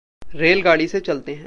[0.35, 1.39] रेलगाड़ी से चलते हैं।